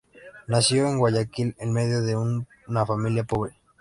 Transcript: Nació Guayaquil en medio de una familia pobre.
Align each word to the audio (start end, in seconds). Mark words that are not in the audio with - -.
Nació 0.47 0.97
Guayaquil 0.97 1.55
en 1.59 1.73
medio 1.73 2.01
de 2.01 2.15
una 2.65 2.87
familia 2.87 3.23
pobre. 3.23 3.53